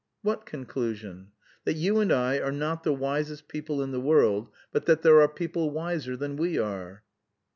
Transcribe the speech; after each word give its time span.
"What 0.23 0.47
conclusion?" 0.47 1.27
"That 1.63 1.75
you 1.75 1.99
and 1.99 2.11
I 2.11 2.39
are 2.39 2.51
not 2.51 2.81
the 2.81 2.91
wisest 2.91 3.47
people 3.47 3.83
in 3.83 3.91
the 3.91 4.01
world, 4.01 4.49
but 4.71 4.87
that 4.87 5.03
there 5.03 5.21
are 5.21 5.29
people 5.29 5.69
wiser 5.69 6.17
than 6.17 6.37
we 6.37 6.57
are." 6.57 7.03